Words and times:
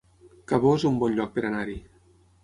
Cabó 0.51 0.71
es 0.77 0.85
un 0.91 0.95
bon 1.03 1.13
lloc 1.19 1.35
per 1.35 1.43
anar-hi 1.51 1.77